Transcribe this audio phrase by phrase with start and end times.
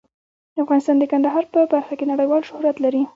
[0.63, 3.01] افغانستان د کندهار په برخه کې نړیوال شهرت لري.